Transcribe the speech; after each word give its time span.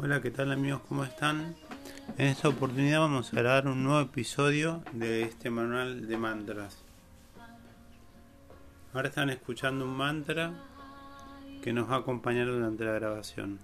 Hola, 0.00 0.22
¿qué 0.22 0.30
tal 0.30 0.52
amigos? 0.52 0.82
¿Cómo 0.88 1.02
están? 1.02 1.56
En 2.18 2.28
esta 2.28 2.48
oportunidad 2.48 3.00
vamos 3.00 3.32
a 3.32 3.36
grabar 3.38 3.66
un 3.66 3.82
nuevo 3.82 4.00
episodio 4.00 4.80
de 4.92 5.22
este 5.22 5.50
manual 5.50 6.06
de 6.06 6.16
mantras. 6.16 6.78
Ahora 8.94 9.08
están 9.08 9.28
escuchando 9.28 9.84
un 9.84 9.96
mantra 9.96 10.52
que 11.62 11.72
nos 11.72 11.90
va 11.90 11.96
a 11.96 11.98
acompañar 11.98 12.46
durante 12.46 12.84
la 12.84 12.92
grabación. 12.92 13.58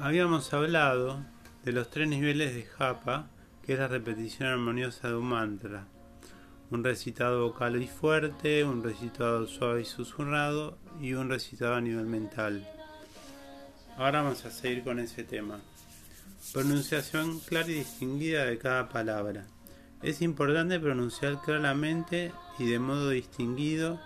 Habíamos 0.00 0.54
hablado 0.54 1.20
de 1.66 1.72
los 1.72 1.90
tres 1.90 2.08
niveles 2.08 2.54
de 2.54 2.64
japa, 2.64 3.26
que 3.62 3.74
es 3.74 3.78
la 3.78 3.88
repetición 3.88 4.48
armoniosa 4.48 5.08
de 5.08 5.16
un 5.16 5.26
mantra. 5.26 5.84
Un 6.70 6.82
recitado 6.82 7.42
vocal 7.42 7.82
y 7.82 7.86
fuerte, 7.86 8.64
un 8.64 8.82
recitado 8.82 9.46
suave 9.46 9.82
y 9.82 9.84
susurrado 9.84 10.78
y 10.98 11.12
un 11.12 11.28
recitado 11.28 11.74
a 11.74 11.82
nivel 11.82 12.06
mental. 12.06 12.66
Ahora 13.98 14.22
vamos 14.22 14.44
a 14.44 14.50
seguir 14.52 14.84
con 14.84 15.00
ese 15.00 15.24
tema. 15.24 15.58
Pronunciación 16.52 17.40
clara 17.40 17.68
y 17.68 17.74
distinguida 17.74 18.44
de 18.44 18.56
cada 18.56 18.88
palabra. 18.88 19.44
Es 20.04 20.22
importante 20.22 20.78
pronunciar 20.78 21.40
claramente 21.42 22.30
y 22.60 22.66
de 22.66 22.78
modo 22.78 23.10
distinguido 23.10 23.98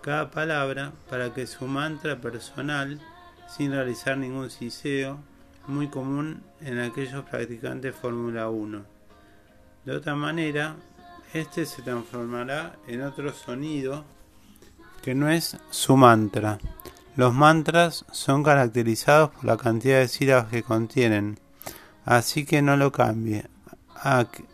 cada 0.00 0.30
palabra 0.30 0.92
para 1.10 1.34
que 1.34 1.46
su 1.46 1.66
mantra 1.66 2.18
personal, 2.18 2.98
sin 3.46 3.72
realizar 3.72 4.16
ningún 4.16 4.48
siseo, 4.48 5.18
muy 5.66 5.88
común 5.88 6.42
en 6.62 6.78
aquellos 6.78 7.22
practicantes 7.26 7.94
Fórmula 7.94 8.48
1. 8.48 8.84
De 9.84 9.92
otra 9.92 10.14
manera, 10.14 10.76
este 11.34 11.66
se 11.66 11.82
transformará 11.82 12.76
en 12.88 13.02
otro 13.02 13.34
sonido 13.34 14.06
que 15.02 15.14
no 15.14 15.28
es 15.28 15.58
su 15.68 15.94
mantra. 15.94 16.58
Los 17.16 17.32
mantras 17.32 18.04
son 18.12 18.42
caracterizados 18.42 19.30
por 19.30 19.44
la 19.46 19.56
cantidad 19.56 20.00
de 20.00 20.08
sílabas 20.08 20.48
que 20.48 20.62
contienen, 20.62 21.40
así 22.04 22.44
que 22.44 22.60
no 22.60 22.76
lo 22.76 22.92
cambie. 22.92 23.48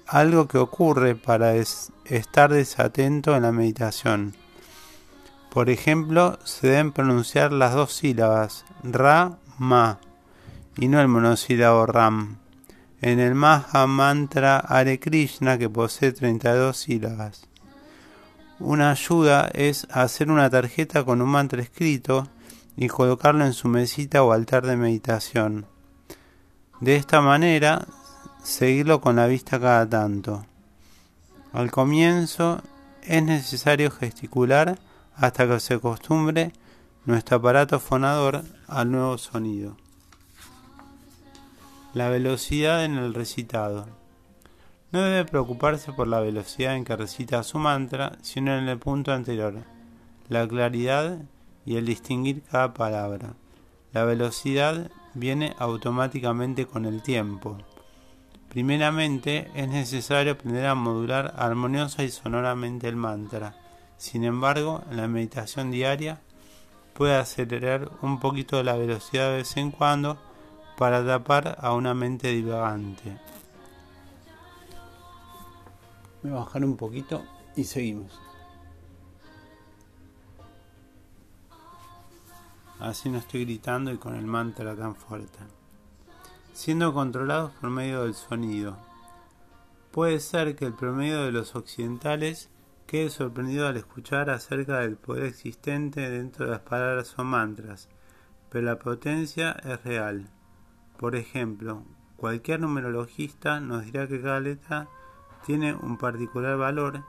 Algo 0.06 0.46
que 0.46 0.58
ocurre 0.58 1.16
para 1.16 1.54
estar 1.56 2.52
desatento 2.52 3.34
en 3.34 3.42
la 3.42 3.50
meditación. 3.50 4.36
Por 5.50 5.70
ejemplo, 5.70 6.38
se 6.44 6.68
deben 6.68 6.92
pronunciar 6.92 7.52
las 7.52 7.74
dos 7.74 7.94
sílabas 7.94 8.64
ra, 8.84 9.38
ma, 9.58 9.98
y 10.76 10.86
no 10.86 11.00
el 11.00 11.08
monosílabo 11.08 11.86
ram. 11.86 12.38
En 13.00 13.18
el 13.18 13.34
Maha 13.34 13.88
Mantra 13.88 14.58
Hare 14.58 15.00
Krishna, 15.00 15.58
que 15.58 15.68
posee 15.68 16.12
32 16.12 16.76
sílabas. 16.76 17.48
Una 18.60 18.92
ayuda 18.92 19.50
es 19.52 19.88
hacer 19.90 20.30
una 20.30 20.48
tarjeta 20.48 21.04
con 21.04 21.20
un 21.20 21.28
mantra 21.28 21.60
escrito 21.60 22.28
y 22.76 22.88
colocarlo 22.88 23.44
en 23.44 23.52
su 23.52 23.68
mesita 23.68 24.22
o 24.22 24.32
altar 24.32 24.66
de 24.66 24.76
meditación. 24.76 25.66
De 26.80 26.96
esta 26.96 27.20
manera, 27.20 27.86
seguirlo 28.42 29.00
con 29.00 29.16
la 29.16 29.26
vista 29.26 29.60
cada 29.60 29.88
tanto. 29.88 30.46
Al 31.52 31.70
comienzo 31.70 32.62
es 33.02 33.22
necesario 33.22 33.90
gesticular 33.90 34.78
hasta 35.16 35.46
que 35.46 35.60
se 35.60 35.74
acostumbre 35.74 36.52
nuestro 37.04 37.36
aparato 37.36 37.78
fonador 37.78 38.42
al 38.68 38.90
nuevo 38.90 39.18
sonido. 39.18 39.76
La 41.94 42.08
velocidad 42.08 42.84
en 42.84 42.96
el 42.96 43.12
recitado. 43.12 43.86
No 44.92 45.02
debe 45.02 45.24
preocuparse 45.24 45.92
por 45.92 46.08
la 46.08 46.20
velocidad 46.20 46.76
en 46.76 46.84
que 46.84 46.96
recita 46.96 47.42
su 47.42 47.58
mantra, 47.58 48.18
sino 48.22 48.56
en 48.56 48.68
el 48.68 48.78
punto 48.78 49.12
anterior, 49.12 49.54
la 50.28 50.46
claridad 50.46 51.18
y 51.64 51.76
el 51.76 51.86
distinguir 51.86 52.42
cada 52.42 52.74
palabra. 52.74 53.34
La 53.92 54.04
velocidad 54.04 54.90
viene 55.14 55.54
automáticamente 55.58 56.66
con 56.66 56.86
el 56.86 57.02
tiempo. 57.02 57.58
Primeramente 58.48 59.50
es 59.54 59.68
necesario 59.68 60.32
aprender 60.32 60.66
a 60.66 60.74
modular 60.74 61.34
armoniosa 61.36 62.02
y 62.02 62.10
sonoramente 62.10 62.88
el 62.88 62.96
mantra. 62.96 63.54
Sin 63.96 64.24
embargo, 64.24 64.82
en 64.90 64.96
la 64.96 65.08
meditación 65.08 65.70
diaria 65.70 66.20
puede 66.94 67.16
acelerar 67.16 67.90
un 68.02 68.20
poquito 68.20 68.62
la 68.62 68.76
velocidad 68.76 69.30
de 69.30 69.36
vez 69.36 69.56
en 69.56 69.70
cuando 69.70 70.18
para 70.76 71.04
tapar 71.04 71.56
a 71.60 71.72
una 71.72 71.94
mente 71.94 72.28
divagante. 72.28 73.18
Voy 76.22 76.32
a 76.32 76.34
bajar 76.34 76.64
un 76.64 76.76
poquito 76.76 77.22
y 77.56 77.64
seguimos. 77.64 78.31
Así 82.82 83.08
no 83.08 83.18
estoy 83.18 83.44
gritando 83.44 83.92
y 83.92 83.96
con 83.96 84.16
el 84.16 84.26
mantra 84.26 84.74
tan 84.74 84.96
fuerte. 84.96 85.38
Siendo 86.52 86.92
controlados 86.92 87.52
por 87.52 87.70
medio 87.70 88.02
del 88.02 88.14
sonido. 88.14 88.76
Puede 89.92 90.20
ser 90.20 90.56
que 90.56 90.66
el 90.66 90.74
promedio 90.74 91.22
de 91.22 91.32
los 91.32 91.54
occidentales 91.54 92.50
quede 92.86 93.08
sorprendido 93.08 93.68
al 93.68 93.76
escuchar 93.76 94.30
acerca 94.30 94.80
del 94.80 94.96
poder 94.96 95.24
existente 95.24 96.10
dentro 96.10 96.44
de 96.44 96.50
las 96.50 96.60
palabras 96.60 97.14
o 97.18 97.24
mantras, 97.24 97.88
pero 98.50 98.66
la 98.66 98.78
potencia 98.78 99.52
es 99.64 99.82
real. 99.84 100.28
Por 100.98 101.14
ejemplo, 101.14 101.84
cualquier 102.16 102.60
numerologista 102.60 103.60
nos 103.60 103.84
dirá 103.84 104.08
que 104.08 104.20
cada 104.20 104.40
letra 104.40 104.88
tiene 105.46 105.72
un 105.74 105.98
particular 105.98 106.56
valor 106.56 107.04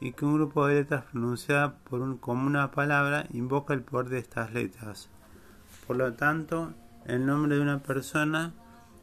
y 0.00 0.12
que 0.12 0.24
un 0.24 0.34
grupo 0.34 0.66
de 0.66 0.76
letras 0.76 1.04
pronunciada 1.10 1.76
por 1.78 2.00
un, 2.00 2.16
como 2.16 2.46
una 2.46 2.70
palabra 2.70 3.26
invoca 3.32 3.74
el 3.74 3.82
poder 3.82 4.08
de 4.08 4.18
estas 4.18 4.52
letras. 4.52 5.10
Por 5.86 5.96
lo 5.96 6.14
tanto, 6.14 6.72
el 7.06 7.26
nombre 7.26 7.56
de 7.56 7.62
una 7.62 7.82
persona 7.82 8.54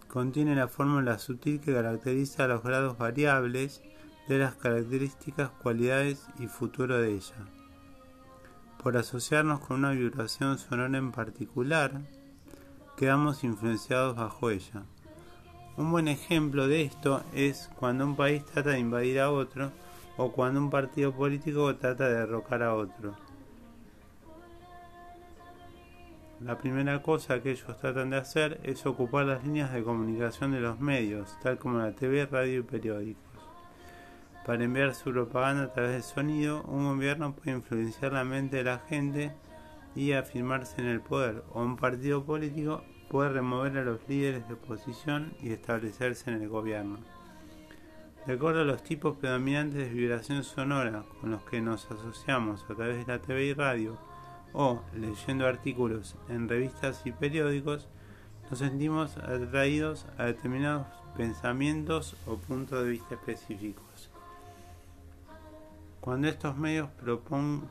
contiene 0.07 0.56
la 0.56 0.68
fórmula 0.68 1.19
sutil 1.19 1.59
que 1.59 1.74
caracteriza 1.74 2.47
los 2.47 2.63
grados 2.63 2.97
variables 2.97 3.81
de 4.28 4.40
las 4.40 4.56
características, 4.56 5.50
cualidades 5.62 6.28
y 6.40 6.47
futuro 6.47 6.97
de 6.97 7.13
ella. 7.13 7.36
Por 8.81 8.97
asociarnos 8.97 9.59
con 9.59 9.78
una 9.78 9.91
vibración 9.91 10.57
sonora 10.57 10.97
en 10.97 11.12
particular, 11.12 12.02
quedamos 12.96 13.44
influenciados 13.44 14.16
bajo 14.16 14.50
ella. 14.50 14.84
Un 15.78 15.91
buen 15.91 16.07
ejemplo 16.07 16.68
de 16.68 16.81
esto 16.81 17.24
es 17.34 17.69
cuando 17.75 18.06
un 18.06 18.16
país 18.16 18.44
trata 18.46 18.72
de 18.72 18.80
invadir 18.80 19.19
a 19.19 19.31
otro 19.31 19.72
o 20.17 20.31
cuando 20.31 20.59
un 20.59 20.69
partido 20.69 21.13
político 21.13 21.75
trata 21.75 22.09
de 22.09 22.16
derrocar 22.16 22.63
a 22.63 22.73
otro. 22.73 23.16
La 26.39 26.57
primera 26.57 27.01
cosa 27.01 27.41
que 27.41 27.51
ellos 27.51 27.78
tratan 27.79 28.11
de 28.11 28.17
hacer 28.17 28.59
es 28.63 28.85
ocupar 28.85 29.25
las 29.25 29.44
líneas 29.44 29.73
de 29.73 29.83
comunicación 29.83 30.51
de 30.51 30.59
los 30.59 30.79
medios, 30.79 31.35
tal 31.41 31.57
como 31.57 31.79
la 31.79 31.94
TV, 31.94 32.27
radio 32.27 32.59
y 32.59 32.63
periódicos. 32.63 33.23
Para 34.45 34.63
enviar 34.63 34.94
su 34.94 35.11
propaganda 35.11 35.63
a 35.63 35.73
través 35.73 35.94
del 35.94 36.03
sonido, 36.03 36.61
un 36.63 36.85
gobierno 36.85 37.33
puede 37.33 37.57
influenciar 37.57 38.13
la 38.13 38.23
mente 38.23 38.57
de 38.57 38.63
la 38.63 38.79
gente 38.79 39.31
y 39.95 40.11
afirmarse 40.11 40.79
en 40.79 40.88
el 40.88 41.01
poder, 41.01 41.44
o 41.53 41.61
un 41.63 41.75
partido 41.75 42.23
político 42.23 42.83
puede 43.09 43.29
remover 43.29 43.77
a 43.79 43.83
los 43.83 44.07
líderes 44.07 44.47
de 44.47 44.53
oposición 44.53 45.33
y 45.41 45.51
establecerse 45.51 46.29
en 46.29 46.44
el 46.44 46.50
gobierno. 46.50 47.00
De 48.27 48.33
acuerdo 48.33 48.59
a 48.59 48.65
los 48.65 48.83
tipos 48.83 49.15
predominantes 49.15 49.88
de 49.88 49.93
vibración 49.93 50.43
sonora 50.43 51.05
con 51.21 51.31
los 51.31 51.43
que 51.43 51.61
nos 51.61 51.89
asociamos 51.89 52.65
a 52.65 52.75
través 52.75 52.97
de 52.97 53.13
la 53.13 53.21
TV 53.21 53.45
y 53.45 53.53
radio 53.53 53.97
o 54.51 54.81
leyendo 54.93 55.47
artículos 55.47 56.17
en 56.27 56.49
revistas 56.49 57.03
y 57.05 57.13
periódicos, 57.13 57.88
nos 58.49 58.59
sentimos 58.59 59.15
atraídos 59.15 60.05
a 60.17 60.25
determinados 60.25 60.88
pensamientos 61.15 62.17
o 62.25 62.35
puntos 62.35 62.83
de 62.83 62.89
vista 62.89 63.15
específicos. 63.15 64.09
Cuando 66.01 66.27
estos 66.27 66.57
medios 66.57 66.89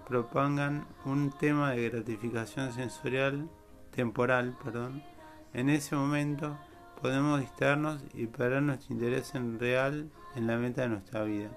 propongan 0.08 0.86
un 1.04 1.32
tema 1.32 1.72
de 1.72 1.90
gratificación 1.90 2.72
sensorial 2.72 3.46
temporal, 3.94 4.56
perdón, 4.64 5.02
en 5.52 5.68
ese 5.68 5.96
momento 5.96 6.56
podemos 7.00 7.40
distraernos 7.40 8.02
y 8.14 8.26
perder 8.26 8.62
nuestro 8.62 8.94
interés 8.94 9.34
en 9.34 9.58
real 9.58 10.10
en 10.34 10.46
la 10.46 10.56
meta 10.56 10.82
de 10.82 10.88
nuestra 10.88 11.24
vida. 11.24 11.50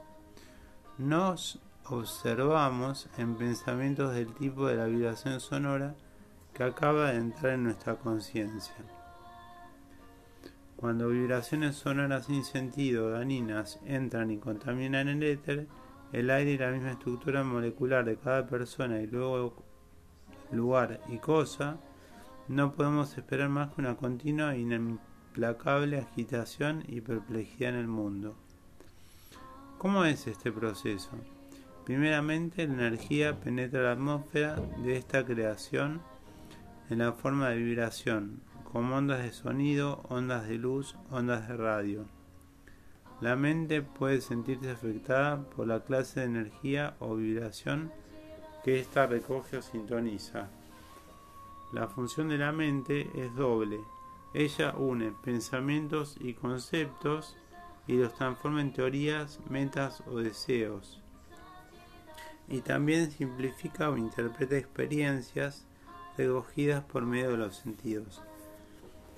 Nos 0.97 1.59
observamos 1.85 3.09
en 3.17 3.35
pensamientos 3.35 4.13
del 4.13 4.33
tipo 4.33 4.67
de 4.67 4.75
la 4.75 4.85
vibración 4.85 5.39
sonora 5.39 5.95
que 6.53 6.63
acaba 6.63 7.11
de 7.11 7.17
entrar 7.17 7.53
en 7.53 7.63
nuestra 7.63 7.95
conciencia. 7.95 8.75
Cuando 10.75 11.09
vibraciones 11.09 11.75
sonoras 11.75 12.25
sin 12.25 12.43
sentido, 12.43 13.09
dañinas, 13.11 13.79
entran 13.85 14.31
y 14.31 14.37
contaminan 14.37 15.09
el 15.09 15.23
éter, 15.23 15.67
el 16.13 16.29
aire 16.29 16.51
y 16.51 16.57
la 16.57 16.71
misma 16.71 16.91
estructura 16.91 17.43
molecular 17.43 18.05
de 18.05 18.17
cada 18.17 18.47
persona 18.47 19.01
y 19.01 19.07
luego 19.07 19.55
lugar 20.51 21.01
y 21.09 21.17
cosa, 21.17 21.77
no 22.47 22.73
podemos 22.73 23.17
esperar 23.17 23.49
más 23.49 23.73
que 23.73 23.81
una 23.81 23.95
continua 23.95 24.55
e 24.55 24.59
implacable 25.39 25.99
agitación 25.99 26.83
y 26.89 26.99
perplejidad 26.99 27.69
en 27.69 27.75
el 27.77 27.87
mundo. 27.87 28.35
¿Cómo 29.77 30.03
es 30.03 30.27
este 30.27 30.51
proceso? 30.51 31.11
Primeramente, 31.85 32.67
la 32.67 32.73
energía 32.73 33.39
penetra 33.39 33.83
la 33.83 33.93
atmósfera 33.93 34.57
de 34.83 34.97
esta 34.97 35.25
creación 35.25 36.01
en 36.89 36.97
la 36.97 37.13
forma 37.13 37.51
de 37.51 37.55
vibración, 37.55 38.41
como 38.69 38.97
ondas 38.97 39.23
de 39.23 39.31
sonido, 39.31 40.01
ondas 40.09 40.45
de 40.45 40.57
luz, 40.57 40.97
ondas 41.09 41.47
de 41.47 41.55
radio. 41.55 42.05
La 43.21 43.37
mente 43.37 43.81
puede 43.81 44.19
sentirse 44.19 44.71
afectada 44.71 45.41
por 45.51 45.67
la 45.67 45.85
clase 45.85 46.19
de 46.19 46.25
energía 46.25 46.97
o 46.99 47.15
vibración 47.15 47.93
que 48.65 48.81
ésta 48.81 49.07
recoge 49.07 49.55
o 49.55 49.61
sintoniza. 49.61 50.49
La 51.71 51.87
función 51.87 52.27
de 52.27 52.37
la 52.37 52.51
mente 52.51 53.09
es 53.15 53.33
doble. 53.35 53.79
Ella 54.33 54.75
une 54.77 55.11
pensamientos 55.23 56.15
y 56.19 56.33
conceptos 56.33 57.35
y 57.87 57.93
los 57.93 58.13
transforma 58.13 58.61
en 58.61 58.71
teorías, 58.71 59.39
metas 59.49 60.03
o 60.05 60.19
deseos. 60.19 61.01
Y 62.47 62.61
también 62.61 63.11
simplifica 63.11 63.89
o 63.89 63.97
interpreta 63.97 64.57
experiencias 64.57 65.65
recogidas 66.17 66.83
por 66.83 67.03
medio 67.03 67.31
de 67.31 67.37
los 67.37 67.55
sentidos. 67.55 68.21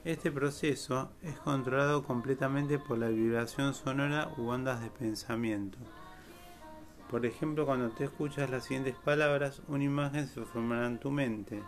Este 0.04 0.31
proceso 0.31 1.12
es 1.22 1.38
controlado 1.40 2.04
completamente 2.04 2.80
por 2.80 2.98
la 2.98 3.10
vibración 3.10 3.74
sonora 3.74 4.31
u 4.38 4.48
ondas 4.48 4.81
de 4.81 4.90
pensamiento. 4.90 5.78
Por 7.10 7.25
ejemplo, 7.25 7.66
cuando 7.66 7.90
te 7.90 8.06
escuchas 8.06 8.50
las 8.50 8.63
siguientes 8.63 8.96
palabras, 8.96 9.62
una 9.68 9.84
imagen 9.84 10.28
se 10.28 10.42
formará 10.46 10.88
en 10.88 10.98
tu 10.98 11.12
mente. 11.12 11.62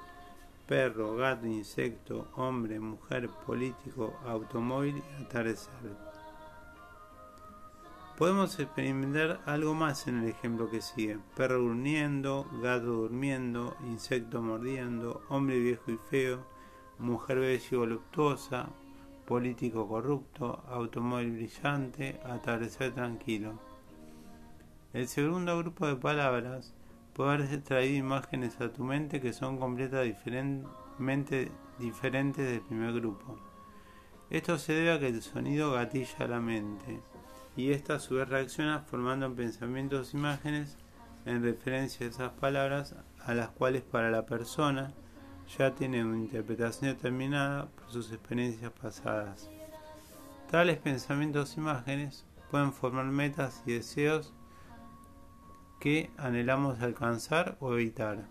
Perro, 0.67 1.15
gato, 1.17 1.45
insecto, 1.45 2.27
hombre, 2.35 2.79
mujer, 2.79 3.29
político, 3.45 4.13
automóvil 4.25 5.03
y 5.19 5.23
atardecer. 5.23 5.73
Podemos 8.17 8.57
experimentar 8.59 9.41
algo 9.45 9.73
más 9.73 10.07
en 10.07 10.19
el 10.19 10.29
ejemplo 10.29 10.69
que 10.69 10.81
sigue. 10.81 11.19
Perro 11.35 11.59
durmiendo, 11.59 12.47
gato 12.61 12.85
durmiendo, 12.85 13.75
insecto 13.83 14.41
mordiendo, 14.41 15.23
hombre 15.27 15.59
viejo 15.59 15.91
y 15.91 15.97
feo, 16.09 16.45
mujer 16.97 17.39
bella 17.39 17.67
y 17.69 17.75
voluptuosa, 17.75 18.69
político 19.25 19.87
corrupto, 19.87 20.63
automóvil 20.69 21.31
brillante, 21.31 22.21
atardecer 22.23 22.93
tranquilo. 22.93 23.59
El 24.93 25.07
segundo 25.07 25.57
grupo 25.57 25.87
de 25.87 25.95
palabras 25.95 26.73
puede 27.13 27.33
haber 27.33 27.61
traído 27.61 27.97
imágenes 27.97 28.59
a 28.59 28.71
tu 28.71 28.83
mente 28.83 29.21
que 29.21 29.33
son 29.33 29.57
completamente 29.57 31.51
diferentes 31.79 32.45
del 32.45 32.61
primer 32.61 32.93
grupo. 32.93 33.37
Esto 34.29 34.57
se 34.57 34.73
debe 34.73 34.91
a 34.93 34.99
que 34.99 35.07
el 35.07 35.21
sonido 35.21 35.71
gatilla 35.73 36.27
la 36.27 36.39
mente 36.39 37.01
y 37.55 37.71
esta 37.71 37.95
a 37.95 37.99
su 37.99 38.15
vez 38.15 38.27
reacciona 38.27 38.79
formando 38.79 39.33
pensamientos 39.33 40.13
e 40.13 40.17
imágenes 40.17 40.77
en 41.25 41.43
referencia 41.43 42.05
a 42.05 42.09
esas 42.09 42.31
palabras 42.31 42.95
a 43.25 43.33
las 43.33 43.49
cuales 43.49 43.83
para 43.83 44.09
la 44.09 44.25
persona 44.25 44.93
ya 45.57 45.75
tiene 45.75 46.03
una 46.03 46.17
interpretación 46.17 46.91
determinada 46.91 47.67
por 47.67 47.91
sus 47.91 48.11
experiencias 48.11 48.71
pasadas. 48.71 49.49
Tales 50.49 50.77
pensamientos 50.77 51.55
e 51.55 51.59
imágenes 51.59 52.25
pueden 52.49 52.73
formar 52.73 53.05
metas 53.05 53.61
y 53.65 53.73
deseos 53.73 54.33
que 55.83 56.09
anhelamos 56.15 56.79
alcanzar 56.79 57.57
o 57.59 57.73
evitar. 57.73 58.23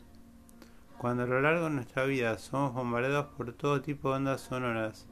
Cuando 0.96 1.24
a 1.24 1.26
lo 1.26 1.42
largo 1.42 1.64
de 1.64 1.74
nuestra 1.74 2.06
vida 2.06 2.38
somos 2.38 2.72
bombardeados 2.72 3.26
por 3.36 3.52
todo 3.52 3.82
tipo 3.82 4.08
de 4.08 4.16
ondas 4.16 4.40
sonoras, 4.40 5.06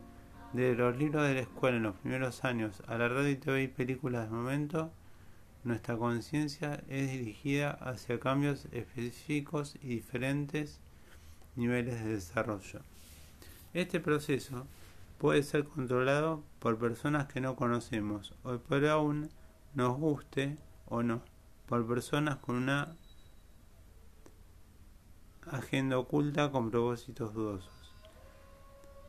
desde 0.55 0.75
los 0.75 0.97
libros 0.97 1.29
de 1.29 1.35
la 1.35 1.41
escuela 1.41 1.77
en 1.77 1.83
los 1.83 1.97
primeros 1.97 2.43
años 2.43 2.83
a 2.87 2.97
la 2.97 3.09
radio 3.11 3.29
y 3.29 3.37
TV 3.37 3.63
y 3.65 3.69
películas 3.69 4.31
de 4.31 4.35
momento, 4.35 4.91
nuestra 5.65 5.99
conciencia 5.99 6.83
es 6.89 7.11
dirigida 7.11 7.73
hacia 7.73 8.19
cambios 8.19 8.65
específicos 8.73 9.77
y 9.83 9.89
diferentes 9.89 10.81
niveles 11.57 12.03
de 12.03 12.15
desarrollo. 12.15 12.81
Este 13.75 14.01
proceso 14.01 14.67
puede 15.19 15.43
ser 15.43 15.65
controlado 15.65 16.43
por 16.59 16.79
personas 16.79 17.27
que 17.27 17.43
no 17.43 17.55
conocemos 17.55 18.33
o 18.45 18.57
por 18.57 18.87
aún 18.87 19.29
nos 19.75 19.99
guste 19.99 20.57
o 20.87 21.03
no, 21.03 21.21
por 21.71 21.87
personas 21.87 22.39
con 22.39 22.57
una 22.57 22.97
agenda 25.53 26.01
oculta 26.01 26.51
con 26.51 26.69
propósitos 26.69 27.33
dudosos. 27.33 27.95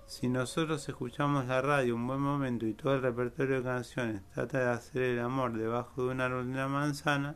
Si 0.06 0.30
nosotros 0.30 0.88
escuchamos 0.88 1.48
la 1.48 1.60
radio 1.64 1.96
un 1.96 2.06
buen 2.06 2.20
momento 2.20 2.68
y 2.68 2.76
todo 2.76 2.94
el 2.94 3.02
repertorio 3.02 3.56
de 3.58 3.64
canciones 3.64 4.22
trata 4.36 4.60
de 4.60 4.70
hacer 4.70 5.02
el 5.02 5.20
amor 5.22 5.58
debajo 5.58 6.04
de 6.06 6.12
un 6.12 6.22
árbol 6.22 6.54
de 6.54 6.68
manzana, 6.68 7.36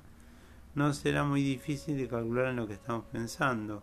no 0.76 0.94
será 0.94 1.24
muy 1.24 1.42
difícil 1.42 1.98
de 1.98 2.08
calcular 2.08 2.50
en 2.50 2.58
lo 2.58 2.68
que 2.68 2.74
estamos 2.74 3.06
pensando. 3.06 3.82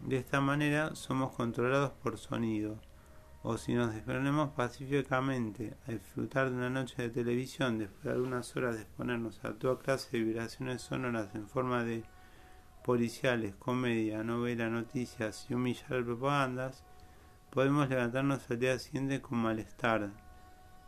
De 0.00 0.16
esta 0.16 0.40
manera 0.40 0.94
somos 0.94 1.34
controlados 1.34 1.90
por 2.02 2.16
sonido. 2.16 2.80
O 3.46 3.58
si 3.58 3.74
nos 3.74 3.92
disponemos 3.92 4.52
pacíficamente 4.52 5.76
a 5.86 5.92
disfrutar 5.92 6.48
de 6.48 6.56
una 6.56 6.70
noche 6.70 7.02
de 7.02 7.10
televisión 7.10 7.76
después 7.76 8.04
de 8.04 8.12
algunas 8.12 8.56
horas 8.56 8.74
de 8.74 8.80
exponernos 8.80 9.44
a 9.44 9.52
toda 9.52 9.78
clase 9.78 10.16
de 10.16 10.24
vibraciones 10.24 10.80
sonoras 10.80 11.34
en 11.34 11.46
forma 11.46 11.84
de 11.84 12.04
policiales, 12.82 13.54
comedia, 13.56 14.24
novela, 14.24 14.70
noticias 14.70 15.44
y 15.50 15.52
un 15.52 15.62
millar 15.64 15.90
de 15.90 16.04
propagandas, 16.04 16.84
podemos 17.50 17.86
levantarnos 17.90 18.50
al 18.50 18.58
día 18.58 18.78
siguiente 18.78 19.20
con 19.20 19.36
malestar, 19.36 20.10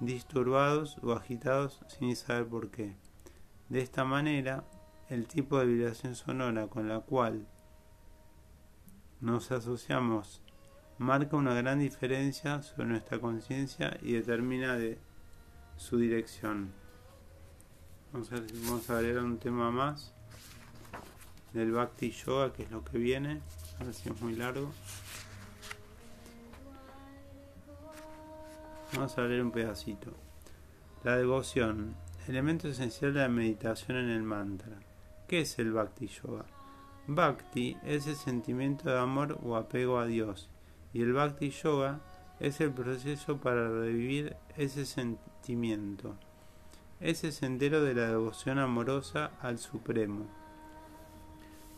disturbados 0.00 0.96
o 1.02 1.12
agitados 1.12 1.84
sin 1.88 2.16
saber 2.16 2.46
por 2.46 2.70
qué. 2.70 2.96
De 3.68 3.82
esta 3.82 4.06
manera, 4.06 4.64
el 5.10 5.28
tipo 5.28 5.58
de 5.58 5.66
vibración 5.66 6.14
sonora 6.14 6.68
con 6.68 6.88
la 6.88 7.00
cual 7.00 7.46
nos 9.20 9.52
asociamos 9.52 10.40
marca 10.98 11.36
una 11.36 11.54
gran 11.54 11.78
diferencia 11.78 12.62
sobre 12.62 12.88
nuestra 12.88 13.18
conciencia 13.18 13.98
y 14.02 14.12
determina 14.12 14.76
de 14.76 14.98
su 15.76 15.98
dirección. 15.98 16.72
Vamos 18.12 18.32
a, 18.32 18.36
vamos 18.64 18.88
a 18.88 18.98
agregar 18.98 19.22
un 19.22 19.38
tema 19.38 19.70
más 19.70 20.14
del 21.52 21.72
Bhakti 21.72 22.10
Yoga, 22.10 22.52
que 22.52 22.62
es 22.62 22.70
lo 22.70 22.82
que 22.84 22.98
viene. 22.98 23.42
A 23.78 23.84
ver 23.84 23.92
si 23.92 24.08
es 24.08 24.20
muy 24.20 24.34
largo. 24.34 24.70
Vamos 28.94 29.18
a 29.18 29.22
leer 29.22 29.42
un 29.42 29.50
pedacito. 29.50 30.12
La 31.04 31.16
devoción, 31.16 31.94
elemento 32.26 32.68
esencial 32.68 33.12
de 33.12 33.20
la 33.20 33.28
meditación 33.28 33.98
en 33.98 34.08
el 34.08 34.22
mantra. 34.22 34.78
¿Qué 35.28 35.40
es 35.40 35.58
el 35.58 35.72
Bhakti 35.72 36.06
Yoga? 36.06 36.46
Bhakti 37.06 37.76
es 37.84 38.06
el 38.06 38.16
sentimiento 38.16 38.88
de 38.88 38.98
amor 38.98 39.38
o 39.42 39.56
apego 39.56 39.98
a 39.98 40.06
Dios 40.06 40.48
y 40.92 41.02
el 41.02 41.12
Bhakti 41.12 41.50
Yoga 41.50 42.00
es 42.40 42.60
el 42.60 42.72
proceso 42.72 43.38
para 43.38 43.68
revivir 43.68 44.36
ese 44.56 44.84
sentimiento, 44.84 46.16
ese 47.00 47.32
sendero 47.32 47.82
de 47.82 47.94
la 47.94 48.08
devoción 48.08 48.58
amorosa 48.58 49.30
al 49.40 49.58
Supremo. 49.58 50.26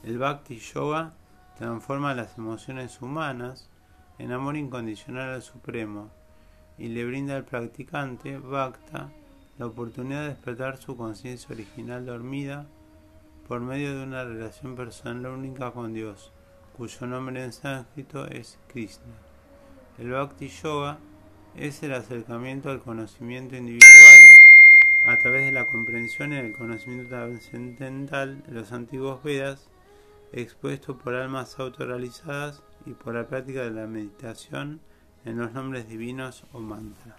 El 0.02 0.18
Bhakti 0.18 0.58
Yoga 0.58 1.14
transforma 1.56 2.14
las 2.14 2.38
emociones 2.38 3.02
humanas 3.02 3.68
en 4.18 4.32
amor 4.32 4.56
incondicional 4.56 5.30
al 5.30 5.42
Supremo 5.42 6.10
y 6.76 6.88
le 6.88 7.04
brinda 7.04 7.36
al 7.36 7.44
practicante 7.44 8.38
Bhakta 8.38 9.10
la 9.58 9.66
oportunidad 9.66 10.22
de 10.22 10.28
despertar 10.28 10.76
su 10.76 10.96
conciencia 10.96 11.52
original 11.52 12.06
dormida 12.06 12.66
por 13.48 13.60
medio 13.60 13.96
de 13.96 14.04
una 14.04 14.24
relación 14.24 14.76
personal 14.76 15.32
única 15.32 15.72
con 15.72 15.92
Dios, 15.92 16.32
cuyo 16.78 17.08
nombre 17.08 17.42
en 17.42 17.52
sánscrito 17.52 18.28
es 18.28 18.56
Krishna. 18.68 19.12
El 19.98 20.12
Bhakti 20.12 20.46
Yoga 20.46 20.98
es 21.56 21.82
el 21.82 21.92
acercamiento 21.92 22.70
al 22.70 22.80
conocimiento 22.80 23.56
individual 23.56 24.20
a 25.04 25.18
través 25.18 25.46
de 25.46 25.52
la 25.52 25.66
comprensión 25.66 26.32
y 26.32 26.36
el 26.36 26.52
conocimiento 26.52 27.08
trascendental 27.08 28.44
de 28.44 28.52
los 28.52 28.70
antiguos 28.70 29.24
Vedas, 29.24 29.68
expuesto 30.32 30.96
por 30.96 31.16
almas 31.16 31.58
autorrealizadas 31.58 32.62
y 32.86 32.92
por 32.92 33.16
la 33.16 33.26
práctica 33.26 33.62
de 33.62 33.72
la 33.72 33.88
meditación 33.88 34.80
en 35.24 35.36
los 35.36 35.52
nombres 35.52 35.88
divinos 35.88 36.44
o 36.52 36.60
mantra. 36.60 37.16